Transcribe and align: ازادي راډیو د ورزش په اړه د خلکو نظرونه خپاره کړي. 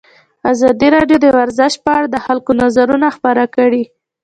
ازادي 0.51 0.87
راډیو 0.95 1.17
د 1.21 1.25
ورزش 1.37 1.73
په 1.83 1.89
اړه 1.97 2.07
د 2.09 2.17
خلکو 2.25 2.51
نظرونه 2.61 3.07
خپاره 3.15 3.43
کړي. 3.55 3.83